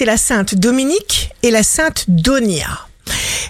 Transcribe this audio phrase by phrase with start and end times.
[0.00, 2.86] c'est la sainte Dominique et la sainte Donia.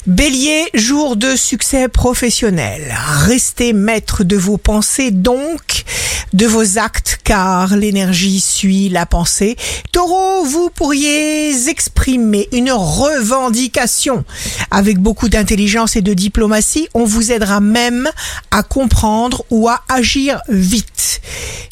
[0.08, 2.92] Bélier, jour de succès professionnel.
[3.24, 5.84] Restez maître de vos pensées donc,
[6.32, 9.56] de vos actes, car l'énergie suit la pensée.
[9.92, 14.24] Taureau, vous pourriez exprimer une revendication
[14.70, 16.88] avec beaucoup d'intelligence et de diplomatie.
[16.94, 18.08] On vous aidera même
[18.50, 21.20] à comprendre ou à agir vite.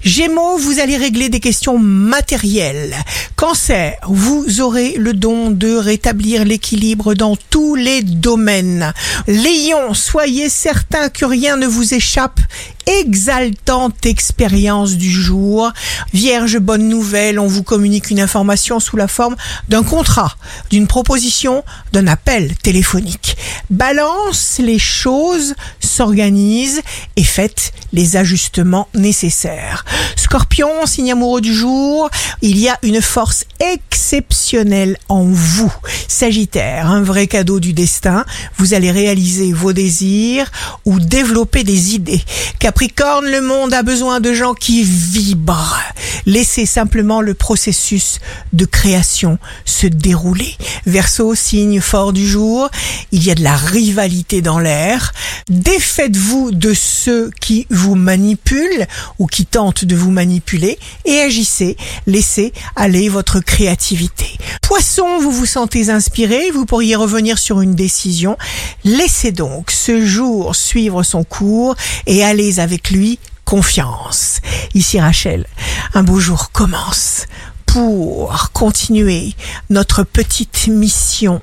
[0.05, 2.95] Gémeaux, vous allez régler des questions matérielles.
[3.37, 8.93] Cancer, vous aurez le don de rétablir l'équilibre dans tous les domaines.
[9.27, 12.41] Lion, soyez certain que rien ne vous échappe.
[12.89, 15.71] Exaltante expérience du jour.
[16.15, 19.37] Vierge, bonne nouvelle, on vous communique une information sous la forme
[19.69, 20.37] d'un contrat,
[20.71, 23.37] d'une proposition, d'un appel téléphonique.
[23.69, 26.81] Balance, les choses s'organisent
[27.17, 29.85] et faites les ajustements nécessaires.
[30.29, 32.11] Scorpion, signe amoureux du jour,
[32.43, 35.73] il y a une force exceptionnelle en vous.
[36.07, 38.27] Sagittaire, un vrai cadeau du destin,
[38.59, 40.51] vous allez réaliser vos désirs
[40.85, 42.21] ou développer des idées.
[42.59, 45.81] Capricorne, le monde a besoin de gens qui vibrent.
[46.29, 48.21] Laissez simplement le processus
[48.53, 50.55] de création se dérouler.
[50.85, 52.69] Verseau, signe fort du jour,
[53.13, 55.15] il y a de la rivalité dans l'air.
[55.49, 58.87] Défaites-vous de ceux qui vous manipulent
[59.19, 61.79] ou qui tentent de vous manipuler et agissez.
[62.07, 64.27] Laissez aller votre créativité.
[64.61, 68.37] Poisson, vous vous sentez inspiré, vous pourriez revenir sur une décision.
[68.85, 71.75] Laissez donc ce jour suivre son cours
[72.07, 73.19] et allez avec lui
[73.49, 74.43] confiance.
[74.75, 75.47] Ici Rachel,
[75.95, 77.25] un beau jour commence
[77.65, 79.33] pour continuer
[79.71, 81.41] notre petite mission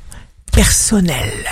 [0.52, 1.48] personnelle.